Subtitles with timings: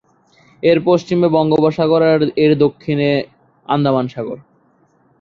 [0.63, 3.09] এর পশ্চিমে বঙ্গোপসাগর এবং এর দক্ষিণে
[3.65, 4.37] আন্দামান সাগর।